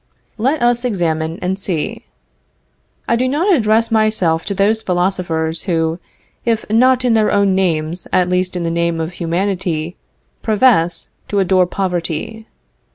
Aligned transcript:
Let 0.39 0.63
us 0.63 0.83
examine 0.83 1.37
and 1.43 1.59
see. 1.59 2.07
I 3.07 3.15
do 3.15 3.29
not 3.29 3.53
address 3.53 3.91
myself 3.91 4.43
to 4.45 4.55
those 4.55 4.81
philosophers 4.81 5.61
who, 5.69 5.99
if 6.43 6.67
not 6.71 7.05
in 7.05 7.13
their 7.13 7.29
own 7.31 7.53
names, 7.53 8.07
at 8.11 8.27
least 8.27 8.55
in 8.55 8.63
the 8.63 8.71
name 8.71 8.99
of 8.99 9.11
humanity, 9.13 9.97
profess 10.41 11.09
to 11.27 11.37
adore 11.37 11.67
poverty. 11.67 12.47